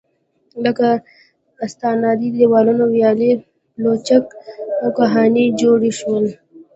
لكه: 0.65 0.89
استنادي 1.65 2.27
دېوالونه، 2.35 2.83
ويالې، 2.91 3.31
پولچك 3.73 4.25
او 4.83 4.87
كوهيان 4.97 5.35
جوړ 5.61 5.79
شول. 5.99 6.25